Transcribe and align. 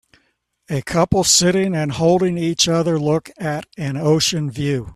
A 0.67 0.81
couple 0.81 1.23
sitting 1.23 1.75
and 1.75 1.91
holding 1.91 2.35
each 2.35 2.67
other 2.67 2.97
look 2.99 3.29
at 3.37 3.67
an 3.77 3.97
ocean 3.97 4.49
view 4.49 4.89